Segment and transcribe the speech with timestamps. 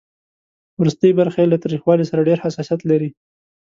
[0.79, 3.09] ورستۍ برخه یې له تریخوالي سره ډېر حساسیت لري.